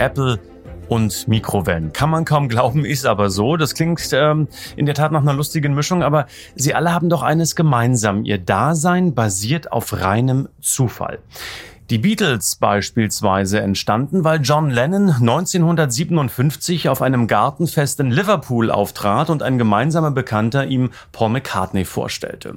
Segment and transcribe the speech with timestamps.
[0.00, 0.40] Apple
[0.88, 1.92] und Mikrowellen.
[1.92, 3.56] Kann man kaum glauben, ist aber so.
[3.56, 7.22] Das klingt ähm, in der Tat nach einer lustigen Mischung, aber sie alle haben doch
[7.22, 8.24] eines gemeinsam.
[8.24, 11.20] Ihr Dasein basiert auf reinem Zufall.
[11.90, 19.42] Die Beatles beispielsweise entstanden, weil John Lennon 1957 auf einem Gartenfest in Liverpool auftrat und
[19.42, 22.54] ein gemeinsamer Bekannter ihm Paul McCartney vorstellte.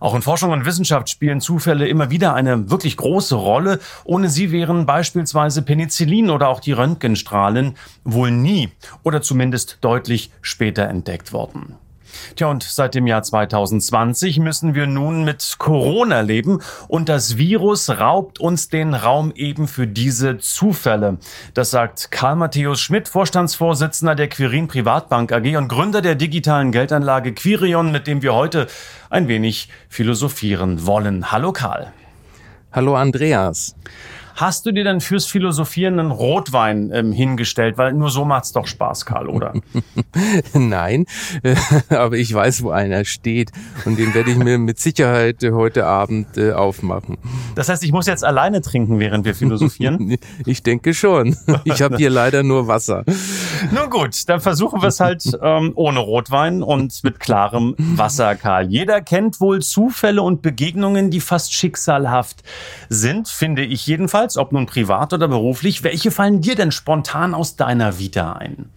[0.00, 3.78] Auch in Forschung und Wissenschaft spielen Zufälle immer wieder eine wirklich große Rolle.
[4.04, 8.70] Ohne sie wären beispielsweise Penicillin oder auch die Röntgenstrahlen wohl nie
[9.02, 11.76] oder zumindest deutlich später entdeckt worden.
[12.36, 17.88] Tja, und seit dem Jahr 2020 müssen wir nun mit Corona leben und das Virus
[17.90, 21.18] raubt uns den Raum eben für diese Zufälle.
[21.54, 27.32] Das sagt Karl Matthäus Schmidt, Vorstandsvorsitzender der Quirin Privatbank AG und Gründer der digitalen Geldanlage
[27.32, 28.66] Quirion, mit dem wir heute
[29.10, 31.32] ein wenig philosophieren wollen.
[31.32, 31.92] Hallo Karl.
[32.72, 33.74] Hallo Andreas.
[34.36, 37.78] Hast du dir denn fürs Philosophieren einen Rotwein ähm, hingestellt?
[37.78, 39.54] Weil nur so macht's doch Spaß, Karl, oder?
[40.52, 41.06] Nein,
[41.88, 43.50] aber ich weiß, wo einer steht
[43.86, 47.16] und den werde ich mir mit Sicherheit heute Abend äh, aufmachen.
[47.54, 50.18] Das heißt, ich muss jetzt alleine trinken, während wir philosophieren?
[50.44, 51.34] ich denke schon.
[51.64, 53.04] Ich habe hier leider nur Wasser.
[53.72, 58.68] Nun gut, dann versuchen wir es halt ähm, ohne Rotwein und mit klarem Wasser, Karl.
[58.68, 62.42] Jeder kennt wohl Zufälle und Begegnungen, die fast schicksalhaft
[62.90, 65.84] sind, finde ich jedenfalls jeweils, ob nun privat oder beruflich.
[65.84, 68.70] Welche fallen dir denn spontan aus deiner Vita ein?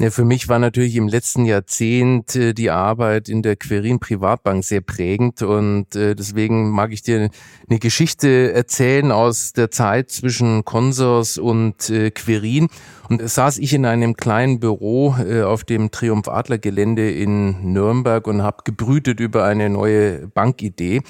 [0.00, 4.62] Ja, für mich war natürlich im letzten Jahrzehnt äh, die Arbeit in der Querin Privatbank
[4.62, 7.30] sehr prägend und äh, deswegen mag ich dir
[7.68, 12.68] eine Geschichte erzählen aus der Zeit zwischen Consors und äh, Querin.
[13.08, 18.42] Und saß ich in einem kleinen Büro auf dem Triumph Adler Gelände in Nürnberg und
[18.42, 21.00] habe gebrütet über eine neue Bankidee.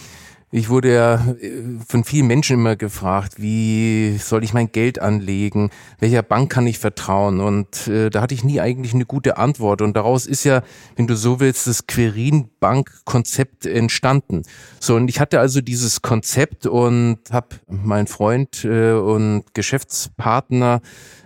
[0.50, 5.68] Ich wurde ja äh, von vielen Menschen immer gefragt, wie soll ich mein Geld anlegen?
[5.98, 7.40] Welcher Bank kann ich vertrauen?
[7.40, 9.82] Und äh, da hatte ich nie eigentlich eine gute Antwort.
[9.82, 10.62] Und daraus ist ja,
[10.96, 14.42] wenn du so willst, das Querin-Bank-Konzept entstanden.
[14.80, 20.80] So, und ich hatte also dieses Konzept und habe meinen Freund äh, und Geschäftspartner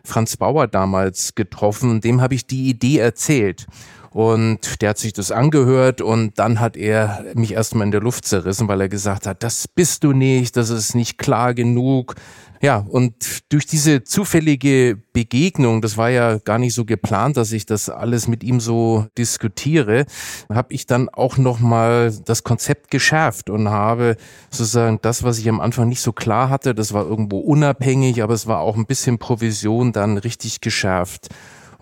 [0.04, 2.00] Franz Bauer damals getroffen.
[2.00, 3.66] Dem habe ich die Idee erzählt.
[4.12, 8.26] Und der hat sich das angehört und dann hat er mich erstmal in der Luft
[8.26, 12.14] zerrissen, weil er gesagt hat, das bist du nicht, das ist nicht klar genug.
[12.62, 17.66] Ja, und durch diese zufällige Begegnung, das war ja gar nicht so geplant, dass ich
[17.66, 20.06] das alles mit ihm so diskutiere,
[20.48, 24.16] habe ich dann auch nochmal das Konzept geschärft und habe
[24.48, 28.34] sozusagen das, was ich am Anfang nicht so klar hatte, das war irgendwo unabhängig, aber
[28.34, 31.30] es war auch ein bisschen Provision dann richtig geschärft.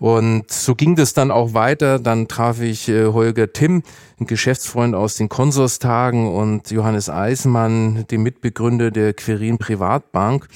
[0.00, 1.98] Und so ging das dann auch weiter.
[1.98, 3.82] Dann traf ich äh, Holger Timm,
[4.18, 10.48] ein Geschäftsfreund aus den Konsorstagen und Johannes Eismann, den Mitbegründer der Querin Privatbank.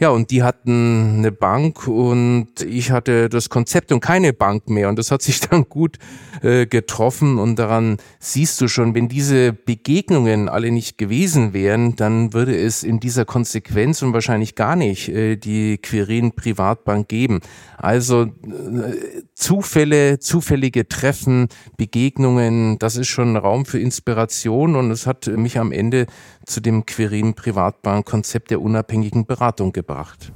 [0.00, 4.88] Ja, und die hatten eine Bank und ich hatte das Konzept und keine Bank mehr.
[4.88, 5.98] Und das hat sich dann gut
[6.40, 7.38] äh, getroffen.
[7.38, 12.82] Und daran siehst du schon, wenn diese Begegnungen alle nicht gewesen wären, dann würde es
[12.82, 17.40] in dieser Konsequenz und wahrscheinlich gar nicht äh, die Quirin Privatbank geben.
[17.76, 25.26] Also äh, Zufälle, zufällige Treffen, Begegnungen, das ist schon Raum für Inspiration und es hat
[25.26, 26.06] mich am Ende
[26.46, 30.30] zu dem Quirin Privatbank Konzept der unabhängigen Beratung gebracht gebracht.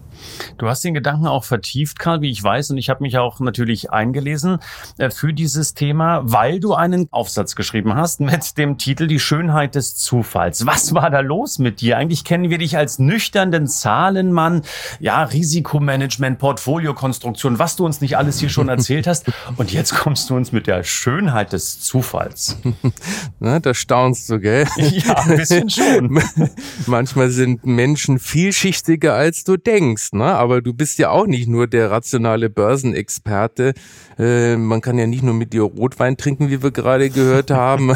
[0.58, 3.40] Du hast den Gedanken auch vertieft, Karl, wie ich weiß, und ich habe mich auch
[3.40, 4.58] natürlich eingelesen
[4.98, 9.74] äh, für dieses Thema, weil du einen Aufsatz geschrieben hast mit dem Titel Die Schönheit
[9.74, 10.66] des Zufalls.
[10.66, 11.98] Was war da los mit dir?
[11.98, 14.62] Eigentlich kennen wir dich als nüchternen Zahlenmann,
[15.00, 19.26] ja, Risikomanagement, Portfoliokonstruktion, was du uns nicht alles hier schon erzählt hast.
[19.56, 22.56] Und jetzt kommst du uns mit der Schönheit des Zufalls.
[23.40, 24.66] Na, da staunst du, gell?
[24.76, 26.22] Ja, ein bisschen schon.
[26.86, 30.34] Manchmal sind Menschen vielschichtiger, als du denkst ne?
[30.34, 33.74] Aber du bist ja auch nicht nur der rationale Börsenexperte.
[34.18, 37.92] Äh, man kann ja nicht nur mit dir Rotwein trinken, wie wir gerade gehört haben.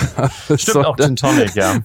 [0.57, 1.77] Stimmt, auch Gin Tonic, ja.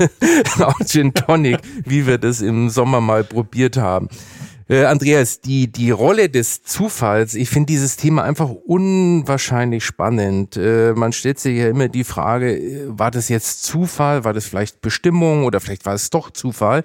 [0.60, 4.08] auch Gin Tonic, wie wir das im Sommer mal probiert haben.
[4.66, 10.56] Äh, Andreas, die, die Rolle des Zufalls, ich finde dieses Thema einfach unwahrscheinlich spannend.
[10.56, 14.46] Äh, man stellt sich ja immer die Frage, äh, war das jetzt Zufall, war das
[14.46, 16.82] vielleicht Bestimmung oder vielleicht war es doch Zufall?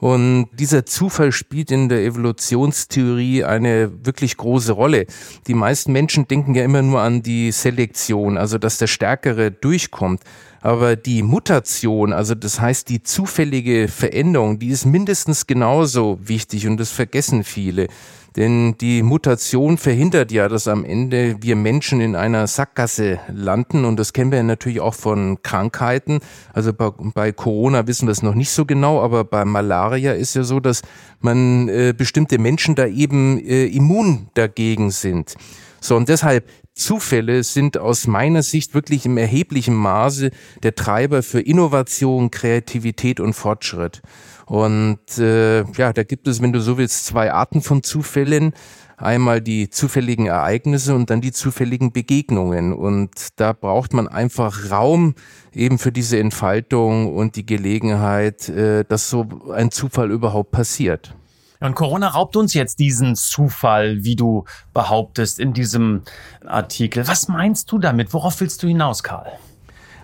[0.00, 5.06] Und dieser Zufall spielt in der Evolutionstheorie eine wirklich große Rolle.
[5.46, 10.22] Die meisten Menschen denken ja immer nur an die Selektion, also dass der Stärkere durchkommt.
[10.62, 16.78] Aber die Mutation, also das heißt die zufällige Veränderung, die ist mindestens genauso wichtig und
[16.78, 17.88] das vergessen viele.
[18.36, 23.84] Denn die Mutation verhindert ja, dass am Ende wir Menschen in einer Sackgasse landen.
[23.84, 26.20] Und das kennen wir natürlich auch von Krankheiten.
[26.52, 30.34] Also bei, bei Corona wissen wir es noch nicht so genau, aber bei Malaria ist
[30.36, 30.82] ja so, dass
[31.20, 35.34] man äh, bestimmte Menschen da eben äh, immun dagegen sind.
[35.80, 40.30] So, und deshalb Zufälle sind aus meiner Sicht wirklich im erheblichen Maße
[40.62, 44.02] der Treiber für Innovation, Kreativität und Fortschritt.
[44.46, 48.52] Und äh, ja, da gibt es, wenn du so willst, zwei Arten von Zufällen.
[48.96, 52.74] Einmal die zufälligen Ereignisse und dann die zufälligen Begegnungen.
[52.74, 55.14] Und da braucht man einfach Raum
[55.54, 61.14] eben für diese Entfaltung und die Gelegenheit, äh, dass so ein Zufall überhaupt passiert.
[61.60, 66.02] Und Corona raubt uns jetzt diesen Zufall, wie du behauptest in diesem
[66.46, 67.06] Artikel.
[67.06, 68.14] Was meinst du damit?
[68.14, 69.30] Worauf willst du hinaus, Karl?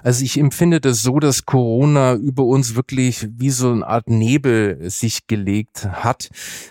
[0.06, 4.88] Also ich empfinde das so, dass Corona über uns wirklich wie so eine Art Nebel
[4.88, 6.28] sich gelegt hat.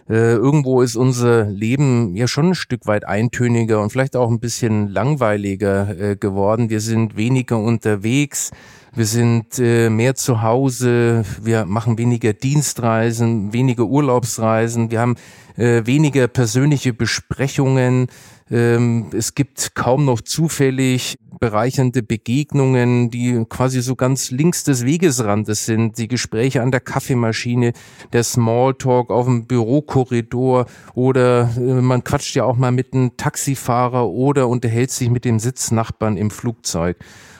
[0.09, 4.39] Äh, irgendwo ist unser Leben ja schon ein Stück weit eintöniger und vielleicht auch ein
[4.39, 6.69] bisschen langweiliger äh, geworden.
[6.69, 8.51] Wir sind weniger unterwegs.
[8.93, 15.17] Wir sind äh, mehr zu Hause, wir machen weniger Dienstreisen, weniger Urlaubsreisen, wir haben
[15.57, 18.07] äh, weniger persönliche Besprechungen.
[18.49, 25.65] Ähm, es gibt kaum noch zufällig bereichernde Begegnungen, die quasi so ganz links des Wegesrandes
[25.65, 25.97] sind.
[25.97, 27.73] Die Gespräche an der Kaffeemaschine,
[28.13, 34.07] der Smalltalk auf dem Bürokorridor oder äh, man quatscht ja auch mal mit einem Taxifahrer
[34.07, 36.97] oder unterhält sich mit dem Sitznachbarn im Flugzeug.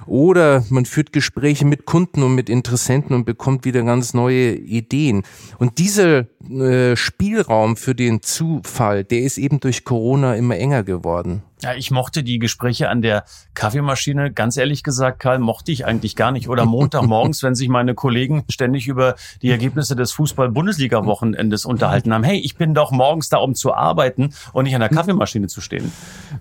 [0.07, 5.24] Oder man führt Gespräche mit Kunden und mit Interessenten und bekommt wieder ganz neue Ideen.
[5.57, 11.42] Und dieser äh, Spielraum für den Zufall, der ist eben durch Corona immer enger geworden.
[11.66, 13.24] Ja, ich mochte die Gespräche an der
[13.54, 16.50] Kaffeemaschine, ganz ehrlich gesagt, Karl, mochte ich eigentlich gar nicht.
[16.50, 22.24] Oder Montagmorgens, wenn sich meine Kollegen ständig über die Ergebnisse des Fußball-Bundesliga-Wochenendes unterhalten haben.
[22.24, 25.62] Hey, ich bin doch morgens da, um zu arbeiten und nicht an der Kaffeemaschine zu
[25.62, 25.92] stehen.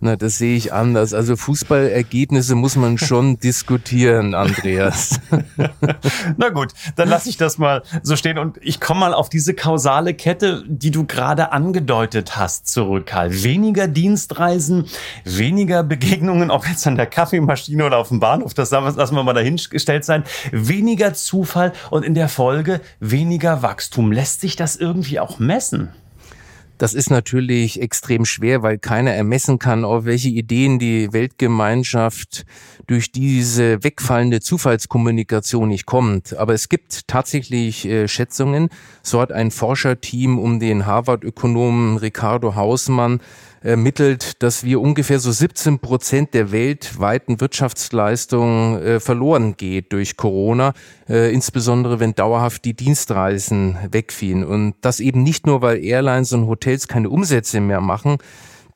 [0.00, 1.14] Na, das sehe ich anders.
[1.14, 5.20] Also Fußballergebnisse muss man schon diskutieren, Andreas.
[6.36, 9.54] Na gut, dann lasse ich das mal so stehen und ich komme mal auf diese
[9.54, 13.44] kausale Kette, die du gerade angedeutet hast, zurück, Karl.
[13.44, 14.86] Weniger Dienstreisen,
[15.24, 19.34] weniger Begegnungen, ob jetzt an der Kaffeemaschine oder auf dem Bahnhof, das lassen wir mal
[19.34, 24.10] dahingestellt sein, weniger Zufall und in der Folge weniger Wachstum.
[24.10, 25.90] Lässt sich das irgendwie auch messen?
[26.78, 32.44] Das ist natürlich extrem schwer, weil keiner ermessen kann, auf welche Ideen die Weltgemeinschaft
[32.86, 36.36] durch diese wegfallende Zufallskommunikation nicht kommt.
[36.36, 38.69] Aber es gibt tatsächlich äh, Schätzungen.
[39.02, 43.20] So hat ein Forscherteam um den Harvard-Ökonomen Ricardo Hausmann
[43.64, 50.75] ermittelt, dass wir ungefähr so 17 Prozent der weltweiten Wirtschaftsleistung äh, verloren geht durch Corona,
[51.08, 54.44] äh, insbesondere wenn dauerhaft die Dienstreisen wegfielen.
[54.44, 58.19] Und das eben nicht nur, weil Airlines und Hotels keine Umsätze mehr machen,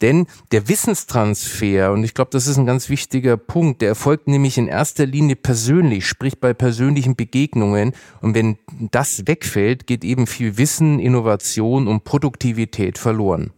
[0.00, 4.58] denn der Wissenstransfer, und ich glaube, das ist ein ganz wichtiger Punkt, der erfolgt nämlich
[4.58, 7.92] in erster Linie persönlich, sprich bei persönlichen Begegnungen.
[8.20, 8.58] Und wenn
[8.90, 13.52] das wegfällt, geht eben viel Wissen, Innovation und Produktivität verloren.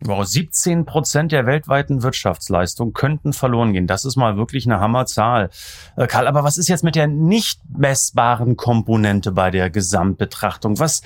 [0.00, 3.86] Wow, 17 Prozent der weltweiten Wirtschaftsleistung könnten verloren gehen.
[3.86, 5.48] Das ist mal wirklich eine Hammerzahl.
[5.96, 10.78] Äh, Karl, aber was ist jetzt mit der nicht messbaren Komponente bei der Gesamtbetrachtung?
[10.78, 11.00] Was,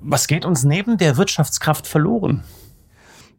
[0.00, 2.42] was geht uns neben der Wirtschaftskraft verloren?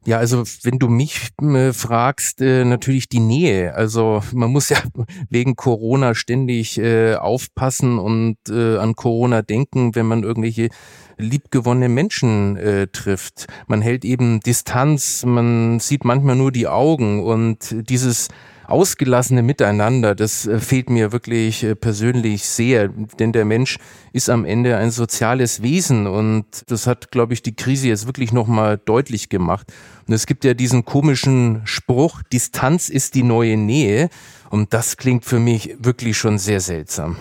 [0.08, 3.74] Ja, also wenn du mich äh, fragst, äh, natürlich die Nähe.
[3.74, 4.78] Also man muss ja
[5.30, 10.70] wegen Corona ständig äh, aufpassen und äh, an Corona denken, wenn man irgendwelche
[11.18, 13.48] liebgewonnene Menschen äh, trifft.
[13.68, 18.28] Man hält eben Distanz, man sieht manchmal nur die Augen und dieses
[18.68, 23.78] ausgelassene Miteinander, das äh, fehlt mir wirklich äh, persönlich sehr, denn der Mensch
[24.14, 28.32] ist am Ende ein soziales Wesen und das hat, glaube ich, die Krise jetzt wirklich
[28.32, 29.72] nochmal deutlich gemacht.
[30.08, 34.10] Und es gibt ja diesen komischen Spruch, Distanz ist die neue Nähe
[34.50, 37.18] und das klingt für mich wirklich schon sehr seltsam.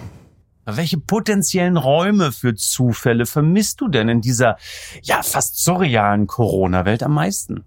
[0.67, 4.57] Welche potenziellen Räume für Zufälle vermisst du denn in dieser
[5.03, 7.65] ja fast surrealen Corona-Welt am meisten?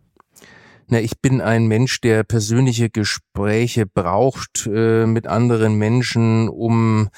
[0.89, 7.10] Na, ich bin ein Mensch, der persönliche Gespräche braucht äh, mit anderen Menschen, um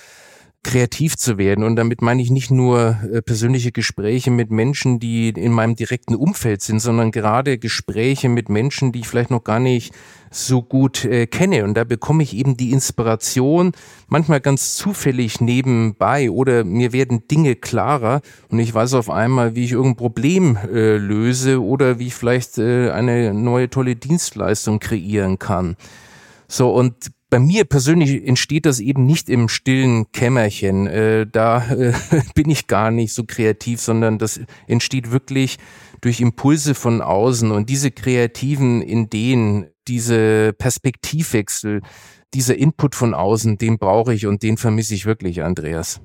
[0.64, 1.64] kreativ zu werden.
[1.64, 6.16] Und damit meine ich nicht nur äh, persönliche Gespräche mit Menschen, die in meinem direkten
[6.16, 9.94] Umfeld sind, sondern gerade Gespräche mit Menschen, die ich vielleicht noch gar nicht
[10.32, 11.64] so gut äh, kenne.
[11.64, 13.72] Und da bekomme ich eben die Inspiration,
[14.10, 19.64] manchmal ganz zufällig nebenbei oder mir werden Dinge klarer und ich weiß auf einmal, wie
[19.64, 25.40] ich irgendein Problem äh, löse oder wie ich vielleicht äh, eine neue tolle Dienstleistung kreieren
[25.40, 25.78] kann.
[26.48, 30.88] So, und bei mir persönlich entsteht das eben nicht im stillen Kämmerchen.
[30.88, 31.94] Äh, da äh,
[32.36, 35.58] bin ich gar nicht so kreativ, sondern das entsteht wirklich
[36.02, 41.82] durch Impulse von außen und diese kreativen Ideen, diese Perspektivwechsel,
[42.34, 46.02] dieser Input von außen, den brauche ich und den vermisse ich wirklich, Andreas.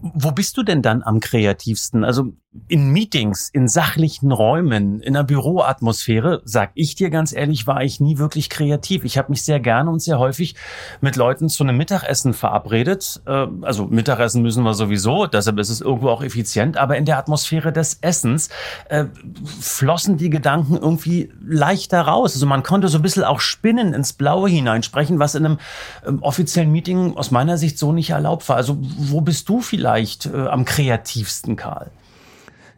[0.00, 2.04] Wo bist du denn dann am kreativsten?
[2.04, 2.32] Also
[2.68, 8.00] in Meetings, in sachlichen Räumen, in einer Büroatmosphäre, sag ich dir ganz ehrlich, war ich
[8.00, 9.04] nie wirklich kreativ.
[9.04, 10.54] Ich habe mich sehr gerne und sehr häufig
[11.00, 13.22] mit Leuten zu einem Mittagessen verabredet.
[13.26, 17.18] Äh, also Mittagessen müssen wir sowieso, deshalb ist es irgendwo auch effizient, aber in der
[17.18, 18.50] Atmosphäre des Essens
[18.88, 19.06] äh,
[19.60, 22.34] flossen die Gedanken irgendwie leichter raus.
[22.34, 25.58] Also man konnte so ein bisschen auch spinnen ins Blaue hineinsprechen, was in einem
[26.06, 28.56] ähm, offiziellen Meeting aus meiner Sicht so nicht erlaubt war.
[28.56, 31.90] Also wo bist du vielleicht äh, am kreativsten, Karl?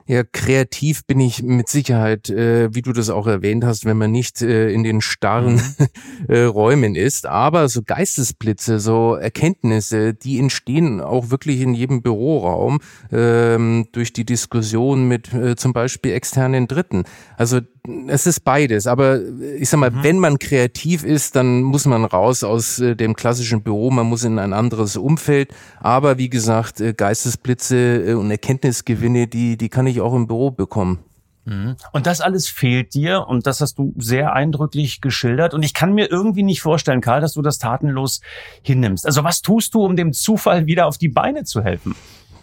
[0.09, 4.13] Ja, kreativ bin ich mit Sicherheit, äh, wie du das auch erwähnt hast, wenn man
[4.13, 5.87] nicht äh, in den starren mhm.
[6.29, 7.27] äh, Räumen ist.
[7.27, 12.79] Aber so Geistesblitze, so Erkenntnisse, die entstehen auch wirklich in jedem Büroraum
[13.11, 17.03] ähm, durch die Diskussion mit äh, zum Beispiel externen Dritten.
[17.37, 17.61] Also
[18.09, 19.21] es ist beides, aber
[19.59, 20.03] ich sag mal, mhm.
[20.03, 24.25] wenn man kreativ ist, dann muss man raus aus äh, dem klassischen Büro, man muss
[24.25, 25.53] in ein anderes Umfeld.
[25.81, 30.51] Aber wie gesagt, äh, Geistesblitze äh, und Erkenntnisgewinne, die, die kann ich auch im Büro
[30.51, 31.01] bekommen.
[31.47, 31.77] Mhm.
[31.93, 35.55] Und das alles fehlt dir und das hast du sehr eindrücklich geschildert.
[35.55, 38.21] Und ich kann mir irgendwie nicht vorstellen, Karl, dass du das tatenlos
[38.63, 39.07] hinnimmst.
[39.07, 41.95] Also was tust du, um dem Zufall wieder auf die Beine zu helfen?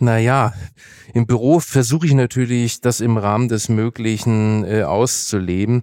[0.03, 0.53] Naja,
[1.13, 5.81] im Büro versuche ich natürlich, das im Rahmen des Möglichen äh, auszuleben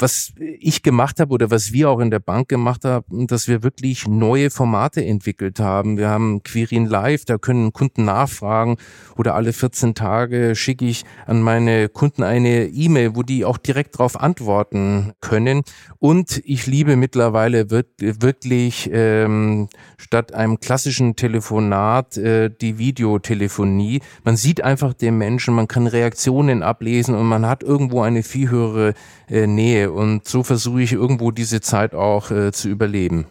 [0.00, 3.62] was ich gemacht habe oder was wir auch in der Bank gemacht haben, dass wir
[3.62, 5.98] wirklich neue Formate entwickelt haben.
[5.98, 8.76] Wir haben Quirin Live, da können Kunden nachfragen
[9.16, 13.94] oder alle 14 Tage schicke ich an meine Kunden eine E-Mail, wo die auch direkt
[13.94, 15.62] darauf antworten können.
[15.98, 24.00] Und ich liebe mittlerweile wirklich ähm, statt einem klassischen Telefonat äh, die Videotelefonie.
[24.24, 28.50] Man sieht einfach den Menschen, man kann Reaktionen ablesen und man hat irgendwo eine viel
[28.50, 28.94] höhere
[29.28, 29.92] äh, Nähe.
[29.92, 33.26] Und so versuche ich irgendwo diese Zeit auch äh, zu überleben.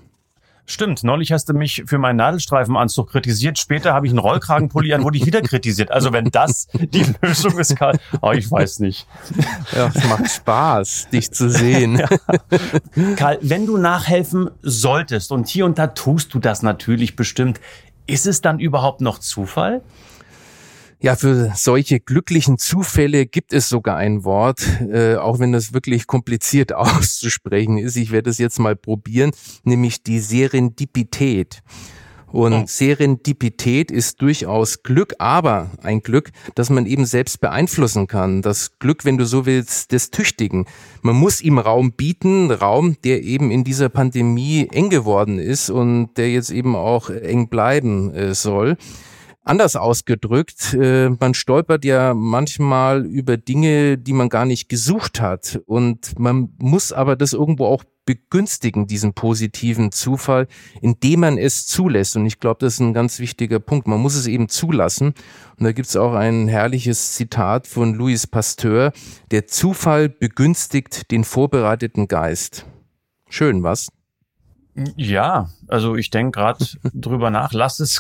[0.70, 3.58] Stimmt, neulich hast du mich für meinen Nadelstreifenanzug kritisiert.
[3.58, 5.92] Später habe ich einen Rollkragenpulli an, wurde ich wieder kritisiert.
[5.92, 9.08] Also wenn das die Lösung ist, Karl, oh, ich weiß nicht.
[9.74, 12.00] Ja, es macht Spaß, dich zu sehen.
[12.00, 12.10] Ja.
[13.16, 17.62] Karl, wenn du nachhelfen solltest, und hier und da tust du das natürlich bestimmt,
[18.06, 19.82] ist es dann überhaupt noch Zufall?
[21.00, 26.08] Ja, für solche glücklichen Zufälle gibt es sogar ein Wort, äh, auch wenn das wirklich
[26.08, 27.96] kompliziert auszusprechen ist.
[27.98, 29.32] Ich werde es jetzt mal probieren,
[29.64, 31.62] nämlich die Serendipität.
[32.32, 32.64] Und oh.
[32.66, 38.42] Serendipität ist durchaus Glück, aber ein Glück, das man eben selbst beeinflussen kann.
[38.42, 40.66] Das Glück, wenn du so willst, des Tüchtigen.
[41.02, 46.16] Man muss ihm Raum bieten, Raum, der eben in dieser Pandemie eng geworden ist und
[46.18, 48.78] der jetzt eben auch eng bleiben äh, soll.
[49.48, 55.62] Anders ausgedrückt, äh, man stolpert ja manchmal über Dinge, die man gar nicht gesucht hat.
[55.66, 60.48] Und man muss aber das irgendwo auch begünstigen, diesen positiven Zufall,
[60.82, 62.18] indem man es zulässt.
[62.18, 63.88] Und ich glaube, das ist ein ganz wichtiger Punkt.
[63.88, 65.14] Man muss es eben zulassen.
[65.58, 68.92] Und da gibt es auch ein herrliches Zitat von Louis Pasteur.
[69.32, 72.66] Der Zufall begünstigt den vorbereiteten Geist.
[73.30, 73.88] Schön, was?
[74.96, 78.00] Ja, also ich denke gerade drüber nach, lass es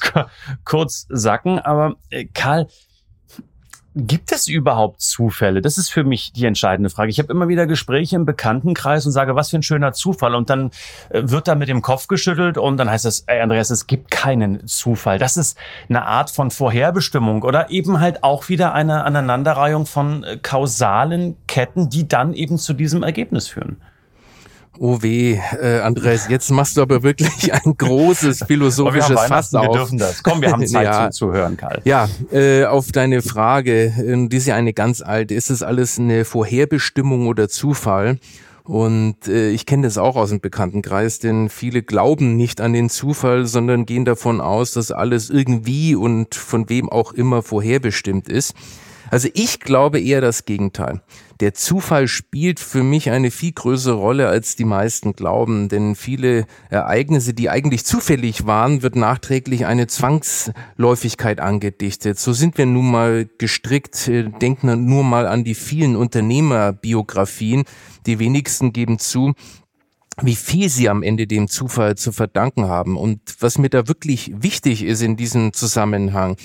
[0.63, 2.67] kurz sacken, aber äh, Karl,
[3.99, 5.59] Gibt es überhaupt Zufälle?
[5.59, 7.09] Das ist für mich die entscheidende Frage.
[7.09, 10.35] Ich habe immer wieder Gespräche im Bekanntenkreis und sage, was für ein schöner Zufall.
[10.35, 10.69] Und dann
[11.09, 14.11] äh, wird da mit dem Kopf geschüttelt und dann heißt es, ey Andreas, es gibt
[14.11, 15.17] keinen Zufall.
[15.17, 15.57] Das ist
[15.89, 21.89] eine Art von Vorherbestimmung oder eben halt auch wieder eine Aneinanderreihung von äh, kausalen Ketten,
[21.89, 23.77] die dann eben zu diesem Ergebnis führen.
[24.79, 29.63] Oh weh, äh, Andreas, jetzt machst du aber wirklich ein großes philosophisches Fass auf.
[29.63, 30.21] Wir dürfen das.
[30.21, 31.81] Komm, wir haben Zeit ja, zu, zu hören, Karl.
[31.83, 35.33] Ja, äh, auf deine Frage, äh, die ist ja eine ganz alte.
[35.33, 38.19] Ist es alles eine Vorherbestimmung oder Zufall?
[38.67, 42.89] Und äh, ich kenne das auch aus dem Bekanntenkreis, denn viele glauben nicht an den
[42.89, 48.53] Zufall, sondern gehen davon aus, dass alles irgendwie und von wem auch immer vorherbestimmt ist.
[49.09, 51.01] Also ich glaube eher das Gegenteil.
[51.39, 56.47] Der Zufall spielt für mich eine viel größere Rolle, als die meisten glauben, denn viele
[56.69, 62.17] Ereignisse, die eigentlich zufällig waren, wird nachträglich eine Zwangsläufigkeit angedichtet.
[62.17, 64.07] So sind wir nun mal gestrickt.
[64.07, 67.65] Denken nur mal an die vielen Unternehmerbiografien.
[68.07, 69.33] Die wenigsten geben zu,
[70.21, 72.97] wie viel sie am Ende dem Zufall zu verdanken haben.
[72.97, 76.37] Und was mir da wirklich wichtig ist in diesem Zusammenhang,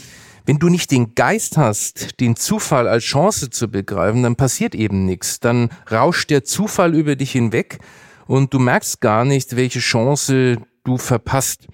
[0.44, 5.04] wenn du nicht den Geist hast, den Zufall als Chance zu begreifen, dann passiert eben
[5.06, 5.40] nichts.
[5.40, 7.78] Dann rauscht der Zufall über dich hinweg
[8.26, 11.66] und du merkst gar nicht, welche Chance du verpasst.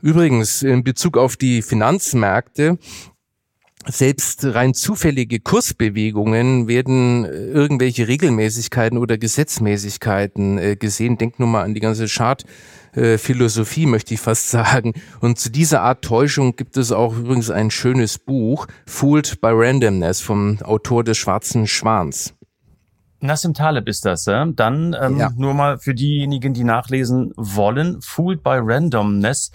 [0.00, 2.78] Übrigens, in Bezug auf die Finanzmärkte,
[3.86, 11.16] selbst rein zufällige Kursbewegungen werden äh, irgendwelche Regelmäßigkeiten oder Gesetzmäßigkeiten äh, gesehen.
[11.16, 12.08] Denk nur mal an die ganze
[12.98, 14.94] Chartphilosophie, möchte ich fast sagen.
[15.20, 20.20] Und zu dieser Art Täuschung gibt es auch übrigens ein schönes Buch, Fooled by Randomness,
[20.20, 22.34] vom Autor des Schwarzen Schwans.
[23.20, 24.46] Nassim Taleb ist das, äh?
[24.54, 25.30] dann ähm, ja.
[25.36, 29.50] nur mal für diejenigen, die nachlesen wollen, Fooled by Randomness,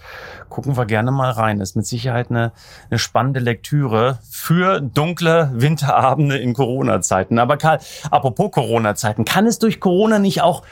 [0.50, 1.60] gucken wir gerne mal rein.
[1.60, 2.52] Das ist mit Sicherheit eine,
[2.90, 7.38] eine spannende Lektüre für dunkle Winterabende in Corona-Zeiten.
[7.38, 7.78] Aber Karl,
[8.10, 10.62] apropos Corona-Zeiten, kann es durch Corona nicht auch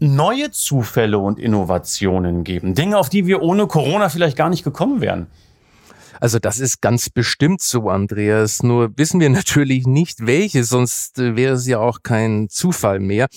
[0.00, 2.74] neue Zufälle und Innovationen geben?
[2.74, 5.26] Dinge, auf die wir ohne Corona vielleicht gar nicht gekommen wären?
[6.20, 8.62] Also das ist ganz bestimmt so, Andreas.
[8.62, 13.28] Nur wissen wir natürlich nicht, welche, sonst äh, wäre es ja auch kein Zufall mehr.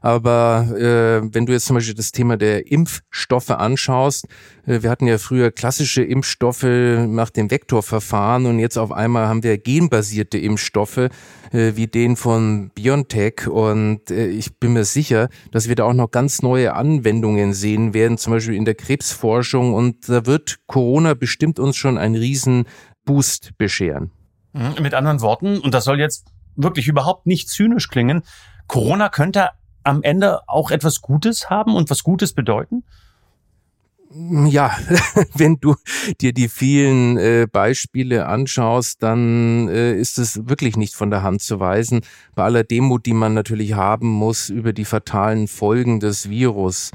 [0.00, 4.26] Aber äh, wenn du jetzt zum Beispiel das Thema der Impfstoffe anschaust,
[4.66, 9.42] äh, wir hatten ja früher klassische Impfstoffe nach dem Vektorverfahren und jetzt auf einmal haben
[9.42, 11.08] wir genbasierte Impfstoffe
[11.52, 15.94] äh, wie den von BioNTech und äh, ich bin mir sicher, dass wir da auch
[15.94, 21.14] noch ganz neue Anwendungen sehen werden, zum Beispiel in der Krebsforschung und da wird Corona
[21.14, 22.66] bestimmt uns schon einen riesen
[23.04, 24.10] Boost bescheren.
[24.52, 28.22] Mhm, mit anderen Worten, und das soll jetzt wirklich überhaupt nicht zynisch klingen,
[28.66, 29.50] Corona könnte
[29.82, 32.84] am Ende auch etwas Gutes haben und was Gutes bedeuten?
[34.12, 34.76] ja,
[35.34, 35.76] wenn du
[36.20, 41.42] dir die vielen äh, Beispiele anschaust, dann äh, ist es wirklich nicht von der Hand
[41.42, 42.00] zu weisen.
[42.34, 46.90] Bei aller Demut, die man natürlich haben muss über die fatalen Folgen des Virus.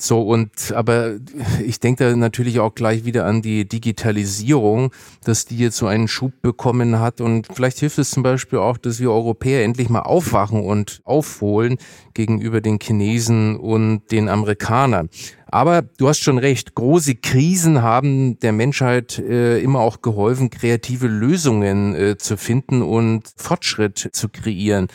[0.00, 1.16] So, und aber
[1.64, 4.92] ich denke da natürlich auch gleich wieder an die Digitalisierung,
[5.24, 7.20] dass die jetzt so einen Schub bekommen hat.
[7.20, 11.78] Und vielleicht hilft es zum Beispiel auch, dass wir Europäer endlich mal aufwachen und aufholen
[12.14, 15.08] gegenüber den Chinesen und den Amerikanern.
[15.46, 21.06] Aber du hast schon recht, große Krisen haben der Menschheit äh, immer auch geholfen, kreative
[21.06, 24.88] Lösungen äh, zu finden und Fortschritt zu kreieren.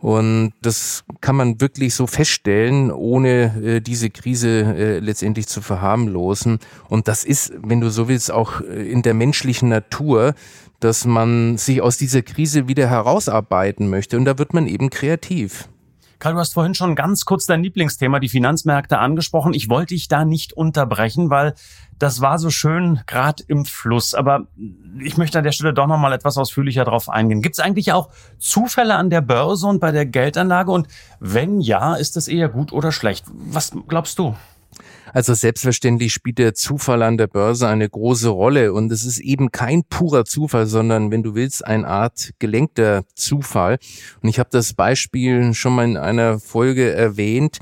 [0.00, 6.60] Und das kann man wirklich so feststellen, ohne äh, diese Krise äh, letztendlich zu verharmlosen.
[6.88, 10.34] Und das ist, wenn du so willst, auch äh, in der menschlichen Natur,
[10.78, 14.16] dass man sich aus dieser Krise wieder herausarbeiten möchte.
[14.16, 15.68] Und da wird man eben kreativ.
[16.18, 19.54] Karl, du hast vorhin schon ganz kurz dein Lieblingsthema, die Finanzmärkte, angesprochen.
[19.54, 21.54] Ich wollte dich da nicht unterbrechen, weil
[21.98, 24.14] das war so schön gerade im Fluss.
[24.14, 24.48] Aber
[25.00, 27.40] ich möchte an der Stelle doch noch mal etwas ausführlicher darauf eingehen.
[27.40, 30.72] Gibt es eigentlich auch Zufälle an der Börse und bei der Geldanlage?
[30.72, 30.88] Und
[31.20, 33.24] wenn ja, ist das eher gut oder schlecht?
[33.28, 34.34] Was glaubst du?
[35.12, 39.50] Also selbstverständlich spielt der Zufall an der Börse eine große Rolle und es ist eben
[39.50, 43.78] kein purer Zufall, sondern wenn du willst, eine Art gelenkter Zufall.
[44.22, 47.58] Und ich habe das Beispiel schon mal in einer Folge erwähnt.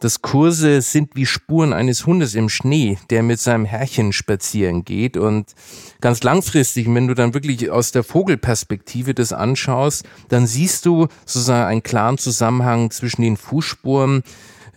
[0.00, 5.16] Das Kurse sind wie Spuren eines Hundes im Schnee, der mit seinem Herrchen spazieren geht.
[5.16, 5.54] Und
[6.00, 11.66] ganz langfristig, wenn du dann wirklich aus der Vogelperspektive das anschaust, dann siehst du sozusagen
[11.66, 14.22] einen klaren Zusammenhang zwischen den Fußspuren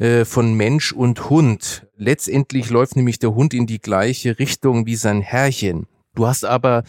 [0.02, 1.86] äh, von Mensch und Hund.
[1.96, 5.86] Letztendlich läuft nämlich der Hund in die gleiche Richtung wie sein Herrchen.
[6.16, 6.84] Du hast aber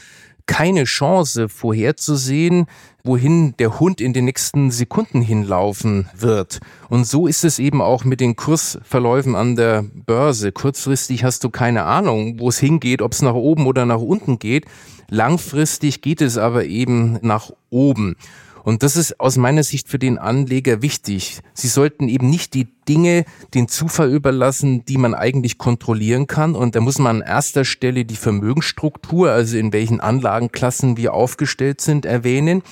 [0.46, 2.66] keine Chance vorherzusehen,
[3.04, 6.60] wohin der Hund in den nächsten Sekunden hinlaufen wird.
[6.88, 10.50] Und so ist es eben auch mit den Kursverläufen an der Börse.
[10.50, 14.38] Kurzfristig hast du keine Ahnung, wo es hingeht, ob es nach oben oder nach unten
[14.38, 14.64] geht.
[15.10, 18.16] Langfristig geht es aber eben nach oben.
[18.64, 21.40] Und das ist aus meiner Sicht für den Anleger wichtig.
[21.52, 26.54] Sie sollten eben nicht die Dinge den Zufall überlassen, die man eigentlich kontrollieren kann.
[26.54, 31.80] Und da muss man an erster Stelle die Vermögensstruktur, also in welchen Anlagenklassen wir aufgestellt
[31.80, 32.62] sind, erwähnen.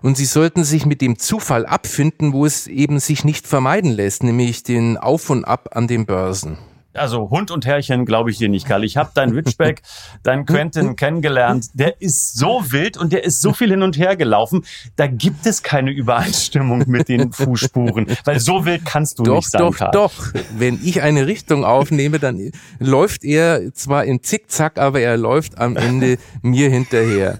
[0.00, 4.22] Und sie sollten sich mit dem Zufall abfinden, wo es eben sich nicht vermeiden lässt,
[4.22, 6.58] nämlich den Auf und Ab an den Börsen.
[6.94, 8.84] Also Hund und Herrchen glaube ich dir nicht, Karl.
[8.84, 9.82] Ich habe deinen Ridgeback,
[10.22, 11.66] deinen Quentin kennengelernt.
[11.74, 14.64] Der ist so wild und der ist so viel hin und her gelaufen.
[14.96, 19.50] Da gibt es keine Übereinstimmung mit den Fußspuren, weil so wild kannst du doch, nicht
[19.50, 19.90] sein, Doch, Karl.
[19.92, 20.12] doch.
[20.56, 25.76] Wenn ich eine Richtung aufnehme, dann läuft er zwar im Zickzack, aber er läuft am
[25.76, 27.38] Ende mir hinterher.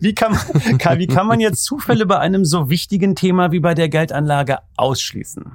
[0.00, 3.60] Wie kann man, Karl, wie kann man jetzt Zufälle bei einem so wichtigen Thema wie
[3.60, 5.52] bei der Geldanlage ausschließen?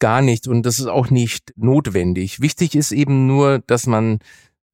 [0.00, 2.40] Gar nicht und das ist auch nicht notwendig.
[2.40, 4.18] Wichtig ist eben nur, dass man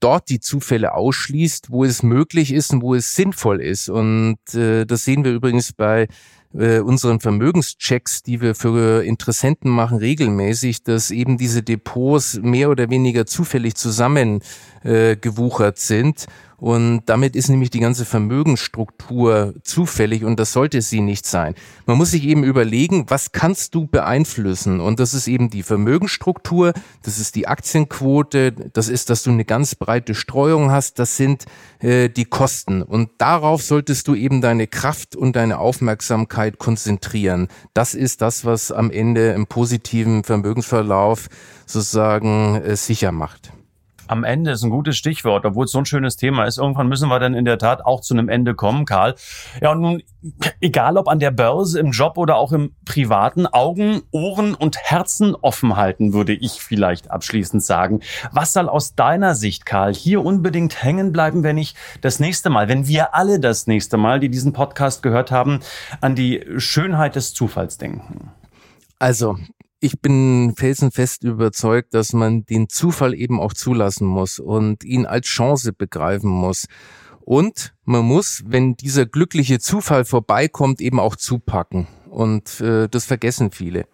[0.01, 3.89] dort die Zufälle ausschließt, wo es möglich ist und wo es sinnvoll ist.
[3.89, 6.09] Und äh, das sehen wir übrigens bei
[6.55, 12.91] äh, unseren Vermögenschecks, die wir für Interessenten machen, regelmäßig, dass eben diese Depots mehr oder
[12.91, 16.27] weniger zufällig zusammengewuchert äh, sind
[16.59, 21.55] und damit ist nämlich die ganze Vermögensstruktur zufällig und das sollte sie nicht sein.
[21.85, 24.81] Man muss sich eben überlegen, was kannst du beeinflussen?
[24.81, 29.45] Und das ist eben die Vermögensstruktur, das ist die Aktienquote, das ist, dass du eine
[29.45, 31.45] ganz breite Streuung hast, das sind
[31.81, 32.83] äh, die Kosten.
[32.83, 37.49] Und darauf solltest du eben deine Kraft und deine Aufmerksamkeit konzentrieren.
[37.75, 41.29] Das ist das, was am Ende im positiven Vermögensverlauf
[41.66, 43.53] sozusagen äh, sicher macht
[44.09, 46.59] am Ende ist ein gutes Stichwort, obwohl es so ein schönes Thema ist.
[46.59, 49.14] Irgendwann müssen wir dann in der Tat auch zu einem Ende kommen, Karl.
[49.61, 50.03] Ja, und nun,
[50.61, 55.35] egal ob an der Börse, im Job oder auch im Privaten, Augen, Ohren und Herzen
[55.35, 58.01] offen halten, würde ich vielleicht abschließend sagen.
[58.33, 62.69] Was soll aus deiner Sicht, Karl, hier unbedingt hängen bleiben, wenn ich das nächste Mal,
[62.69, 65.61] wenn wir alle das nächste Mal, die diesen Podcast gehört haben,
[66.01, 68.31] an die Schönheit des Zufalls denken?
[68.99, 69.37] Also,
[69.81, 75.27] ich bin felsenfest überzeugt, dass man den Zufall eben auch zulassen muss und ihn als
[75.27, 76.67] Chance begreifen muss.
[77.21, 81.89] Und man muss, wenn dieser glückliche Zufall vorbeikommt, eben auch zupacken.
[82.09, 83.87] Und äh, das vergessen viele.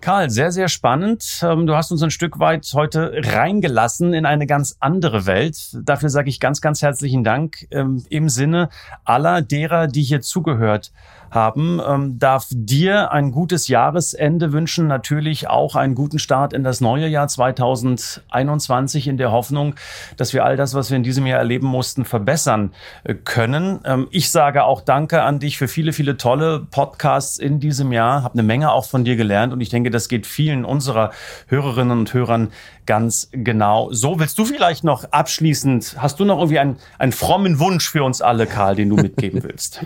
[0.00, 1.40] Karl, sehr, sehr spannend.
[1.42, 5.76] Ähm, du hast uns ein Stück weit heute reingelassen in eine ganz andere Welt.
[5.82, 8.68] Dafür sage ich ganz, ganz herzlichen Dank ähm, im Sinne
[9.04, 10.92] aller derer, die hier zugehört
[11.30, 11.80] haben.
[11.86, 17.06] Ähm, darf dir ein gutes Jahresende wünschen, natürlich auch einen guten Start in das neue
[17.06, 19.74] Jahr 2021 in der Hoffnung,
[20.16, 22.72] dass wir all das, was wir in diesem Jahr erleben mussten, verbessern
[23.04, 23.80] äh, können.
[23.84, 28.22] Ähm, ich sage auch Danke an dich für viele, viele tolle Podcasts in diesem Jahr.
[28.22, 31.10] Habe eine Menge auch von dir gelernt und ich denke, das geht vielen unserer
[31.48, 32.50] Hörerinnen und Hörern
[32.88, 34.18] ganz genau so.
[34.18, 38.22] Willst du vielleicht noch abschließend, hast du noch irgendwie einen, einen frommen Wunsch für uns
[38.22, 39.84] alle, Karl, den du mitgeben willst?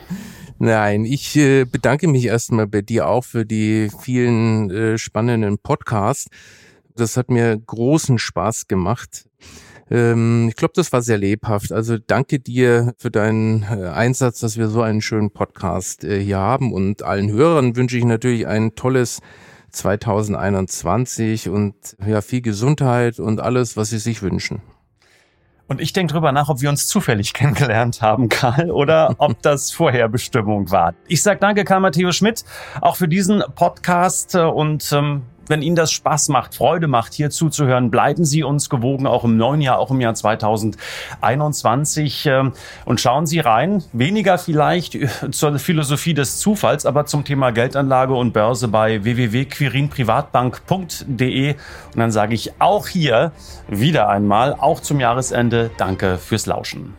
[0.65, 6.29] Nein, ich äh, bedanke mich erstmal bei dir auch für die vielen äh, spannenden Podcasts.
[6.95, 9.29] Das hat mir großen Spaß gemacht.
[9.91, 11.73] Ähm, ich glaube, das war sehr lebhaft.
[11.73, 16.73] Also danke dir für deinen äh, Einsatz, dass wir so einen schönen Podcast hier haben.
[16.73, 19.19] Und allen Hörern wünsche ich natürlich ein tolles
[19.73, 21.75] 2021 und
[22.07, 24.63] ja, viel Gesundheit und alles, was sie sich wünschen.
[25.69, 29.71] Und ich denke drüber nach, ob wir uns zufällig kennengelernt haben, Karl, oder ob das
[29.71, 30.95] Vorherbestimmung war.
[31.09, 32.45] Ich sage danke, Karl Matthäus Schmidt,
[32.81, 37.91] auch für diesen Podcast und ähm, wenn Ihnen das Spaß macht, Freude macht, hier zuzuhören,
[37.91, 42.25] bleiben Sie uns gewogen, auch im neuen Jahr, auch im Jahr 2021.
[42.27, 42.53] Ähm,
[42.85, 44.97] und schauen Sie rein, weniger vielleicht
[45.33, 51.51] zur Philosophie des Zufalls, aber zum Thema Geldanlage und Börse bei www.quirinprivatbank.de.
[51.53, 51.59] Und
[51.97, 53.33] dann sage ich auch hier
[53.69, 56.95] wieder einmal, auch zum Jahresende, danke fürs Lauschen.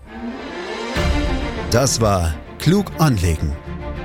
[1.72, 3.54] Das war Klug anlegen